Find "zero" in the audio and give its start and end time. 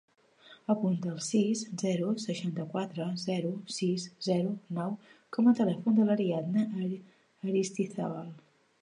1.81-2.07, 3.25-3.53, 4.31-4.57